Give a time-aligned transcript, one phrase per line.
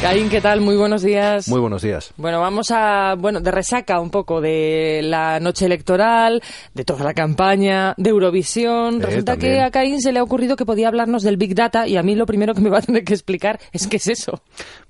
[0.00, 0.60] Caín, ¿qué tal?
[0.60, 1.48] Muy buenos días.
[1.48, 2.12] Muy buenos días.
[2.18, 6.42] Bueno, vamos a, bueno, de resaca un poco de la noche electoral,
[6.74, 9.00] de toda la campaña, de Eurovisión.
[9.00, 9.54] Eh, Resulta también.
[9.54, 12.02] que a Caín se le ha ocurrido que podía hablarnos del Big Data y a
[12.02, 14.42] mí lo primero que me va a tener que explicar es qué es eso.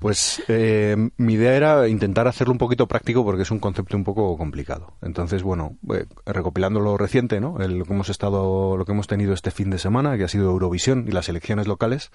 [0.00, 4.02] Pues eh, mi idea era intentar hacerlo un poquito práctico porque es un concepto un
[4.04, 4.94] poco complicado.
[5.02, 7.60] Entonces, bueno, eh, recopilando lo reciente, ¿no?
[7.60, 10.28] El- lo que hemos estado, lo que hemos tenido este fin de semana, que ha
[10.28, 12.10] sido Eurovisión y las elecciones locales,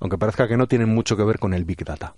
[0.00, 2.14] aunque parezca que no tienen mucho que ver con el Big Data.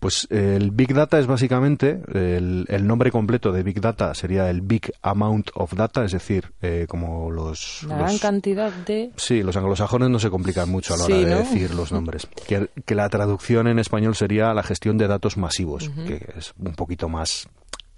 [0.00, 4.48] Pues eh, el Big Data es básicamente, el, el nombre completo de Big Data sería
[4.48, 7.82] el Big Amount of Data, es decir, eh, como los...
[7.82, 9.10] Una gran los- cantidad de...
[9.16, 11.38] Sí, los anglosajones no se complican mucho a la hora Sí, de ¿no?
[11.38, 12.28] decir los nombres.
[12.46, 16.74] Que, que la traducción en español sería la gestión de datos masivos, que es un
[16.74, 17.48] poquito más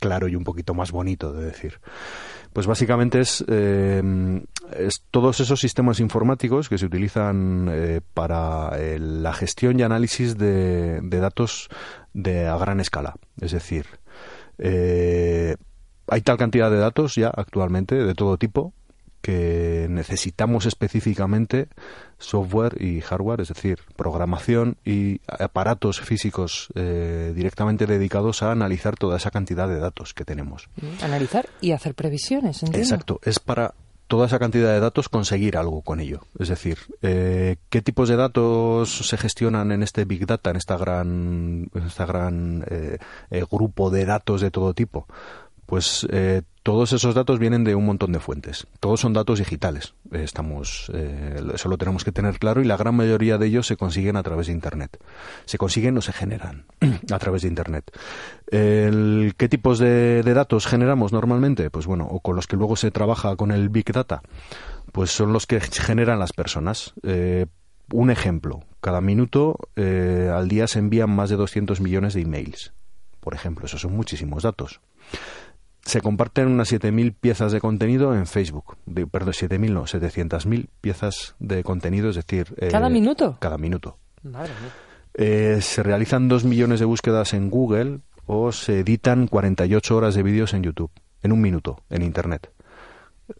[0.00, 1.80] claro y un poquito más bonito de decir.
[2.52, 4.02] Pues básicamente es, eh,
[4.76, 10.36] es todos esos sistemas informáticos que se utilizan eh, para eh, la gestión y análisis
[10.36, 11.68] de, de datos
[12.12, 13.14] de a gran escala.
[13.40, 13.86] Es decir,
[14.58, 15.56] eh,
[16.08, 18.74] hay tal cantidad de datos ya actualmente de todo tipo
[19.20, 21.68] que necesitamos específicamente
[22.18, 29.16] software y hardware, es decir, programación y aparatos físicos eh, directamente dedicados a analizar toda
[29.16, 30.68] esa cantidad de datos que tenemos.
[31.02, 32.78] Analizar y hacer previsiones, entiendo.
[32.78, 33.74] Exacto, es para
[34.10, 36.22] toda esa cantidad de datos conseguir algo con ello.
[36.38, 40.76] Es decir, eh, qué tipos de datos se gestionan en este Big Data, en esta
[40.76, 42.98] gran, en esta gran eh,
[43.30, 45.06] eh, grupo de datos de todo tipo.
[45.64, 48.66] Pues eh, todos esos datos vienen de un montón de fuentes.
[48.80, 49.94] Todos son datos digitales.
[50.12, 53.66] Eh, Estamos, eh, eso lo tenemos que tener claro y la gran mayoría de ellos
[53.66, 55.02] se consiguen a través de Internet.
[55.46, 56.66] Se consiguen o se generan
[57.10, 57.90] a través de Internet.
[58.50, 61.70] ¿Qué tipos de, de datos generamos normalmente?
[61.70, 64.22] Pues bueno, o con los que luego se trabaja con el Big Data.
[64.92, 66.94] Pues son los que generan las personas.
[67.02, 67.46] Eh,
[67.92, 72.72] un ejemplo, cada minuto eh, al día se envían más de 200 millones de emails.
[73.20, 74.80] Por ejemplo, esos son muchísimos datos
[75.90, 78.76] se comparten unas 7.000 piezas de contenido en Facebook.
[78.86, 82.54] De- perdón, 7.000 no, 700.000 piezas de contenido, es decir...
[82.58, 83.36] eh, ¿Cada minuto?
[83.40, 83.98] Cada minuto.
[84.22, 84.70] Madre mía.
[85.14, 90.22] Eh, se realizan 2 millones de búsquedas en Google o se editan 48 horas de
[90.22, 90.90] vídeos en YouTube,
[91.22, 92.50] en un minuto, en Internet.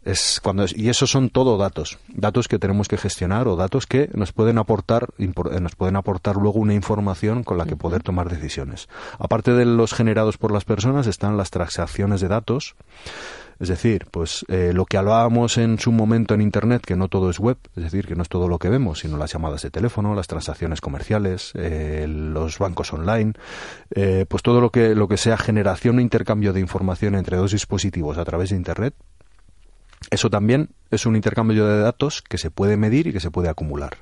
[0.03, 3.85] Es cuando es- y esos son todo datos, datos que tenemos que gestionar o datos
[3.87, 7.75] que nos pueden aportar impor- eh, nos pueden aportar luego una información con la que
[7.75, 8.87] poder tomar decisiones.
[9.19, 12.75] Aparte de los generados por las personas están las transacciones de datos,
[13.59, 17.29] es decir, pues eh, lo que hablábamos en su momento en Internet, que no todo
[17.29, 19.69] es web, es decir, que no es todo lo que vemos, sino las llamadas de
[19.69, 23.33] teléfono, las transacciones comerciales, eh, los bancos online,
[23.93, 27.51] eh, pues todo lo que, lo que sea generación e intercambio de información entre dos
[27.51, 28.95] dispositivos a través de Internet,
[30.11, 33.49] eso también es un intercambio de datos que se puede medir y que se puede
[33.49, 33.97] acumular.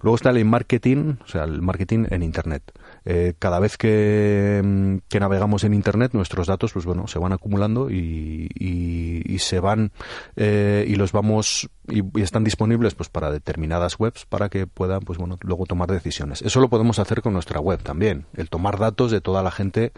[0.00, 2.72] Luego está el marketing, o sea, el marketing en Internet.
[3.04, 7.32] Eh, cada vez que, mm, que navegamos en Internet, nuestros datos, pues bueno, se van
[7.32, 9.92] acumulando y, y- y se van
[10.34, 15.00] eh, y los vamos y, y están disponibles, pues para determinadas webs para que puedan,
[15.02, 16.42] pues bueno, luego tomar decisiones.
[16.42, 19.92] Eso lo podemos hacer con nuestra web también, el tomar datos de toda la gente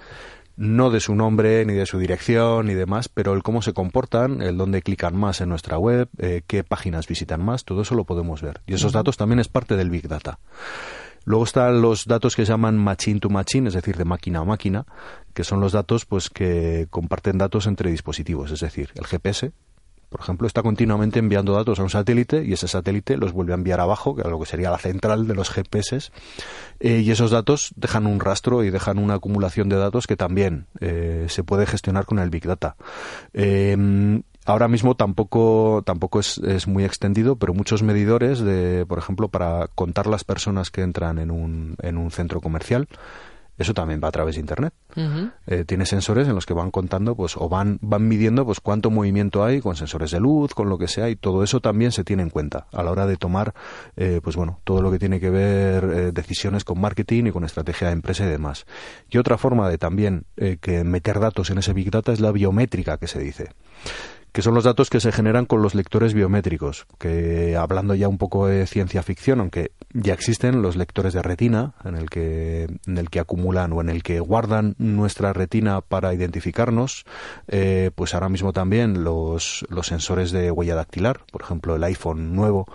[0.56, 4.42] no de su nombre, ni de su dirección, ni demás, pero el cómo se comportan,
[4.42, 8.04] el dónde clican más en nuestra web, eh, qué páginas visitan más, todo eso lo
[8.04, 8.60] podemos ver.
[8.66, 10.38] Y esos datos también es parte del Big Data.
[11.24, 14.44] Luego están los datos que se llaman machine to machine, es decir, de máquina a
[14.44, 14.84] máquina,
[15.32, 19.52] que son los datos pues que comparten datos entre dispositivos, es decir, el GPS,
[20.14, 23.56] por ejemplo, está continuamente enviando datos a un satélite y ese satélite los vuelve a
[23.56, 26.12] enviar abajo, que a lo que sería la central de los GPS,
[26.78, 30.68] eh, y esos datos dejan un rastro y dejan una acumulación de datos que también
[30.78, 32.76] eh, se puede gestionar con el Big Data.
[33.32, 39.66] Eh, ahora mismo tampoco, tampoco es, muy extendido, pero muchos medidores, de, por ejemplo, para
[39.74, 42.86] contar las personas que entran en un, en un centro comercial,
[43.58, 44.72] eso también va a través de Internet.
[45.46, 48.90] Eh, tiene sensores en los que van contando pues o van van midiendo pues cuánto
[48.90, 52.04] movimiento hay con sensores de luz con lo que sea y todo eso también se
[52.04, 53.54] tiene en cuenta a la hora de tomar
[53.96, 57.44] eh, pues bueno todo lo que tiene que ver eh, decisiones con marketing y con
[57.44, 58.66] estrategia de empresa y demás.
[59.10, 62.30] Y otra forma de también eh, que meter datos en ese big data es la
[62.30, 63.50] biométrica que se dice
[64.34, 68.18] que son los datos que se generan con los lectores biométricos, que hablando ya un
[68.18, 72.98] poco de ciencia ficción, aunque ya existen los lectores de retina, en el que, en
[72.98, 77.04] el que acumulan o en el que guardan nuestra retina para identificarnos,
[77.46, 82.34] eh, pues ahora mismo también los, los sensores de huella dactilar, por ejemplo el iPhone
[82.34, 82.66] nuevo,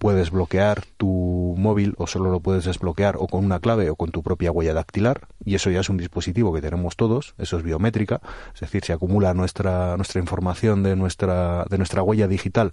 [0.00, 4.10] puedes bloquear tu móvil o solo lo puedes desbloquear o con una clave o con
[4.10, 7.62] tu propia huella dactilar y eso ya es un dispositivo que tenemos todos, eso es
[7.62, 8.22] biométrica,
[8.54, 12.72] es decir, se acumula nuestra nuestra información de nuestra de nuestra huella digital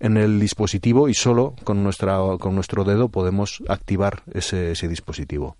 [0.00, 5.56] en el dispositivo y solo con nuestra con nuestro dedo podemos activar ese, ese dispositivo.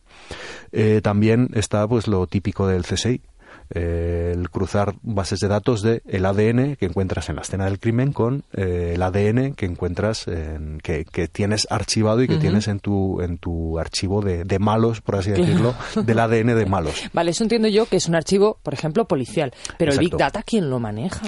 [0.71, 3.23] Eh, también está pues lo típico del CSI,
[3.71, 7.79] eh, el cruzar bases de datos de el ADN que encuentras en la escena del
[7.79, 12.69] crimen con eh, el ADN que encuentras en, que, que, tienes archivado y que tienes
[12.69, 15.75] en tu en tu archivo de, de malos por así decirlo
[16.05, 16.95] del ADN de malos.
[17.13, 20.01] Vale eso entiendo yo que es un archivo por ejemplo policial pero Exacto.
[20.01, 21.23] el big data quién lo maneja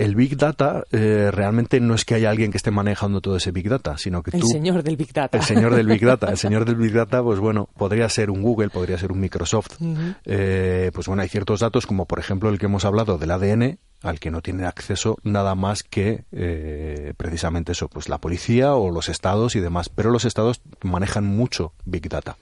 [0.00, 3.52] el Big Data eh, realmente no es que haya alguien que esté manejando todo ese
[3.52, 4.38] Big Data, sino que tú...
[4.38, 5.36] El señor del Big Data.
[5.36, 6.30] El señor del Big Data.
[6.30, 9.78] El señor del Big Data, pues bueno, podría ser un Google, podría ser un Microsoft.
[9.78, 10.16] Uh -huh.
[10.24, 13.78] eh, pues bueno, hay ciertos datos, como por ejemplo el que hemos hablado del ADN,
[14.02, 18.90] al que no tiene acceso nada más que eh, precisamente eso, pues la policía o
[18.90, 19.90] los estados y demás.
[19.90, 22.38] Pero los estados manejan mucho Big Data.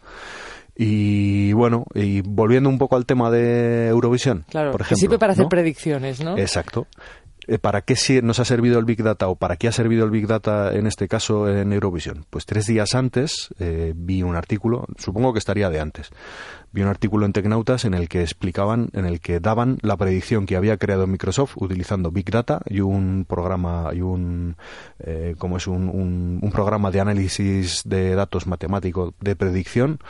[0.76, 4.94] Y bueno, y volviendo un poco al tema de Eurovisión, claro, por ejemplo.
[4.96, 5.48] Que sirve para hacer ¿no?
[5.48, 6.38] predicciones, ¿no?
[6.38, 6.86] Exacto.
[7.48, 10.10] Eh, ¿Para qué nos ha servido el Big Data o para qué ha servido el
[10.10, 12.26] Big Data en este caso en Eurovisión?
[12.28, 16.10] Pues tres días antes eh, vi un artículo, supongo que estaría de antes,
[16.72, 20.44] vi un artículo en Tecnautas en el que explicaban, en el que daban la predicción
[20.44, 24.56] que había creado Microsoft utilizando Big Data y un programa y un
[24.98, 30.00] eh, como es un, un, un programa de análisis de datos matemático de predicción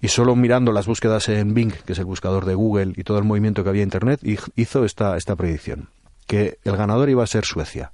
[0.00, 3.18] y solo mirando las búsquedas en Bing, que es el buscador de Google, y todo
[3.18, 4.20] el movimiento que había en Internet,
[4.56, 5.88] hizo esta, esta predicción.
[6.32, 7.92] Que el ganador iba a ser Suecia.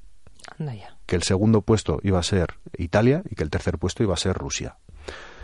[0.59, 0.97] Anda ya.
[1.07, 4.17] Que el segundo puesto iba a ser Italia y que el tercer puesto iba a
[4.17, 4.77] ser Rusia.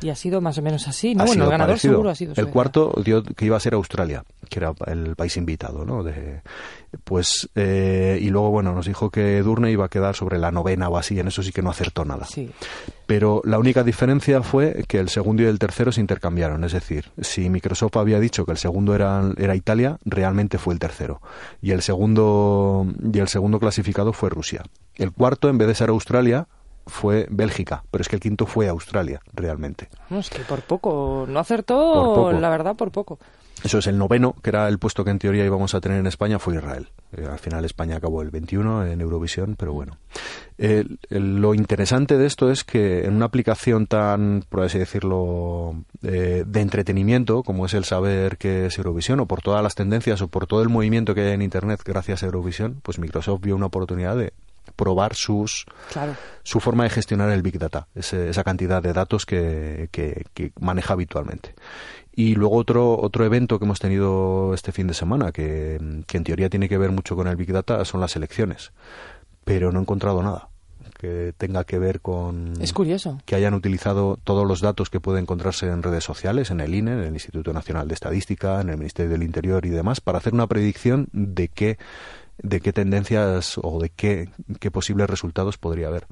[0.04, 1.24] Y ha sido más o menos así, ¿no?
[1.24, 1.94] Bueno, el ganador parecido.
[1.94, 2.46] seguro ha sido Suecia.
[2.46, 6.02] El cuarto dio que iba a ser Australia, que era el país invitado, ¿no?
[6.02, 6.42] De,
[7.04, 10.90] pues, eh, y luego, bueno, nos dijo que Durne iba a quedar sobre la novena
[10.90, 12.26] o así, en eso sí que no acertó nada.
[12.26, 12.50] Sí.
[13.06, 16.64] Pero la única diferencia fue que el segundo y el tercero se intercambiaron.
[16.64, 20.80] Es decir, si Microsoft había dicho que el segundo era, era Italia, realmente fue el
[20.80, 21.22] tercero.
[21.62, 24.64] Y el segundo, y el segundo clasificado fue Rusia.
[24.96, 26.46] El cuarto, en vez de ser Australia,
[26.86, 29.88] fue Bélgica, pero es que el quinto fue Australia, realmente.
[30.10, 31.76] No, es que por poco, no acertó,
[32.14, 32.32] poco.
[32.32, 33.18] la verdad, por poco.
[33.62, 36.06] Eso es el noveno, que era el puesto que en teoría íbamos a tener en
[36.06, 36.88] España, fue Israel.
[37.16, 39.96] Eh, al final España acabó el 21 en Eurovisión, pero bueno.
[40.58, 46.44] Eh, lo interesante de esto es que en una aplicación tan, por así decirlo, eh,
[46.46, 50.28] de entretenimiento, como es el saber qué es Eurovisión, o por todas las tendencias, o
[50.28, 53.66] por todo el movimiento que hay en Internet gracias a Eurovisión, pues Microsoft vio una
[53.66, 54.34] oportunidad de
[54.76, 56.14] probar sus Claro.
[56.42, 60.52] su forma de gestionar el Big Data, ese- esa cantidad de datos que, que- que
[60.60, 61.54] maneja habitualmente.
[62.16, 66.24] Y luego otro, otro evento que hemos tenido este fin de semana, que, que en
[66.24, 68.72] teoría tiene que ver mucho con el Big Data, son las elecciones.
[69.44, 70.48] Pero no he encontrado nada
[70.98, 73.18] que tenga que ver con Es curioso.
[73.26, 76.92] que hayan utilizado todos los datos que pueden encontrarse en redes sociales, en el INE,
[76.92, 80.32] en el Instituto Nacional de Estadística, en el Ministerio del Interior y demás, para hacer
[80.34, 81.78] una predicción de qué,
[82.42, 84.28] de qué tendencias o de qué,
[84.60, 86.06] qué posibles resultados podría haber.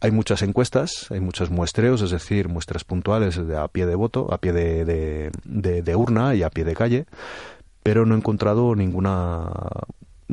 [0.00, 4.38] Hay muchas encuestas, hay muchos muestreos, es decir, muestras puntuales a pie de voto, a
[4.38, 7.06] pie de- de urna y a pie de calle,
[7.82, 9.50] pero no he encontrado ninguna,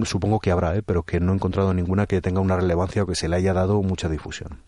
[0.04, 0.84] supongo que habrá, ¿eh?
[0.84, 3.54] pero que no he encontrado ninguna que tenga una relevancia o que se le haya
[3.54, 4.60] dado mucha difusión.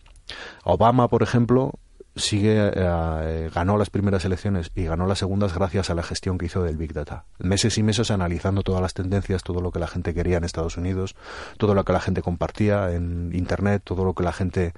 [0.64, 1.72] Obama, por ejemplo,
[2.20, 6.46] sigue eh, ganó las primeras elecciones y ganó las segundas gracias a la gestión que
[6.46, 7.24] hizo del Big Data.
[7.38, 10.76] Meses y meses analizando todas las tendencias, todo lo que la gente quería en Estados
[10.76, 11.16] Unidos,
[11.58, 14.72] todo lo que la gente compartía en Internet, todo lo que la gente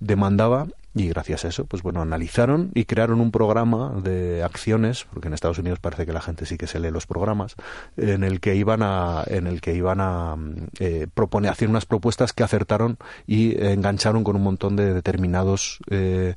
[0.00, 5.28] demandaba y gracias a eso, pues bueno, analizaron y crearon un programa de acciones, porque
[5.28, 7.54] en Estados Unidos parece que la gente sí que se lee los programas,
[7.96, 10.36] en el que iban a, en el que iban a
[10.80, 16.34] eh, proponer, hacer unas propuestas que acertaron y engancharon con un montón de determinados eh,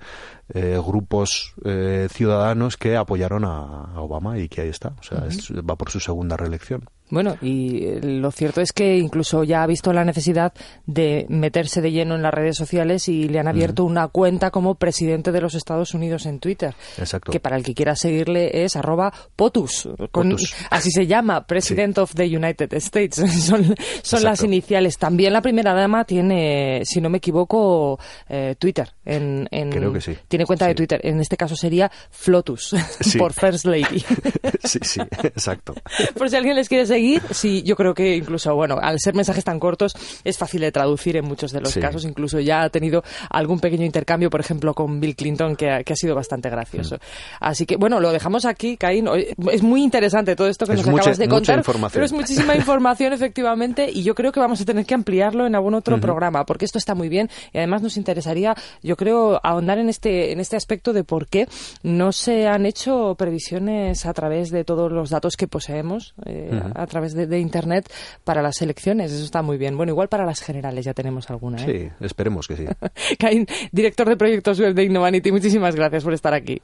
[0.53, 5.25] eh, grupos eh, ciudadanos que apoyaron a, a Obama y que ahí está, o sea,
[5.27, 6.85] es- va por su segunda reelección.
[7.07, 10.53] Bueno, y eh, lo cierto es que incluso ya ha visto la necesidad
[10.87, 14.73] de meterse de lleno en las redes sociales y le han abierto una cuenta como
[14.73, 16.73] presidente de los Estados Unidos en Twitter.
[16.97, 17.31] Exacto.
[17.31, 19.89] Que para el que quiera seguirle es arroba POTUS.
[20.11, 20.55] con- POTUS.
[20.71, 23.17] Así se llama, President of the United States.
[23.45, 24.97] son son las iniciales.
[24.97, 28.89] También la primera dama tiene, si no me equivoco, eh, Twitter.
[29.05, 30.17] En, en- Creo que sí.
[30.35, 30.99] Tiene cuenta de Twitter.
[31.03, 32.75] En este caso sería Flotus,
[33.17, 34.03] por First Lady.
[34.63, 35.73] sí, sí, exacto.
[36.17, 39.45] por si alguien les quiere seguir, sí, yo creo que incluso, bueno, al ser mensajes
[39.45, 39.93] tan cortos,
[40.25, 42.03] es fácil de traducir en muchos de los casos.
[42.03, 45.93] Incluso ya ha tenido algún pequeño intercambio, por ejemplo, con Bill Clinton, que ha, que
[45.93, 46.95] ha sido bastante gracioso.
[46.95, 46.99] Mm.
[47.39, 49.07] Así que, bueno, lo dejamos aquí, Caín.
[49.51, 51.63] Es muy interesante todo esto que nos acabas de contar.
[51.93, 55.55] Pero es muchísima información, efectivamente, y yo creo que vamos a tener que ampliarlo en
[55.55, 59.77] algún otro programa, porque esto está muy bien y además nos interesaría, yo creo, ahondar
[59.77, 61.47] en este, en este aspecto de por qué
[61.83, 66.87] no se han hecho previsiones a través de todos los datos que poseemos, eh, a
[66.87, 67.91] través de, Internet,
[68.23, 69.11] para las elecciones.
[69.11, 69.77] Eso está muy bien.
[69.77, 71.63] Bueno, igual para las generales ya tenemos alguna.
[71.65, 71.91] ¿eh?
[71.99, 72.65] Sí, esperemos que sí.
[73.19, 76.61] Caín, director de proyectos web de Innovanity, muchísimas gracias por estar aquí.